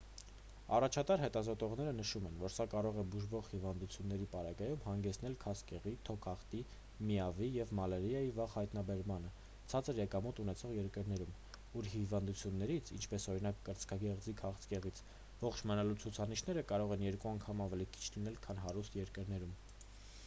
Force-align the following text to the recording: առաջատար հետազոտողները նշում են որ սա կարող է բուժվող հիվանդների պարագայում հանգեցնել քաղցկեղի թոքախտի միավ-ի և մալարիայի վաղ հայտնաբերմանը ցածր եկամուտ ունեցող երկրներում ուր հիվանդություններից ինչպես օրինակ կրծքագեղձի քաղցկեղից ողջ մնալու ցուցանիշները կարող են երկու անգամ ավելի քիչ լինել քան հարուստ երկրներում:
առաջատար 0.75 1.19
հետազոտողները 1.23 1.91
նշում 1.97 2.23
են 2.29 2.37
որ 2.43 2.53
սա 2.53 2.65
կարող 2.69 2.95
է 3.01 3.03
բուժվող 3.15 3.49
հիվանդների 3.49 4.27
պարագայում 4.35 4.79
հանգեցնել 4.85 5.35
քաղցկեղի 5.43 5.93
թոքախտի 6.07 6.61
միավ-ի 7.09 7.49
և 7.57 7.73
մալարիայի 7.79 8.31
վաղ 8.39 8.49
հայտնաբերմանը 8.59 9.29
ցածր 9.75 10.01
եկամուտ 10.03 10.41
ունեցող 10.45 10.73
երկրներում 10.77 11.37
ուր 11.81 11.91
հիվանդություններից 11.93 12.93
ինչպես 12.97 13.29
օրինակ 13.35 13.63
կրծքագեղձի 13.69 14.35
քաղցկեղից 14.43 15.03
ողջ 15.45 15.63
մնալու 15.73 15.99
ցուցանիշները 16.05 16.65
կարող 16.73 16.97
են 16.97 17.05
երկու 17.09 17.35
անգամ 17.35 17.61
ավելի 17.69 17.87
քիչ 17.99 18.03
լինել 18.17 18.45
քան 18.49 18.65
հարուստ 18.67 18.99
երկրներում: 19.03 19.55